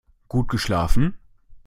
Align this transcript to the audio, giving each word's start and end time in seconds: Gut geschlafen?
Gut 0.29 0.47
geschlafen? 0.47 1.13